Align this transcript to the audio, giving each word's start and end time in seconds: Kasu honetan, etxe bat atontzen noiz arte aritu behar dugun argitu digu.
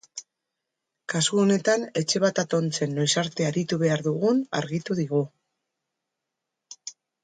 Kasu 1.13 1.41
honetan, 1.41 1.85
etxe 2.01 2.23
bat 2.25 2.41
atontzen 2.45 2.97
noiz 3.01 3.09
arte 3.25 3.49
aritu 3.53 3.81
behar 3.85 4.05
dugun 4.11 4.43
argitu 4.65 5.01
digu. 5.05 5.25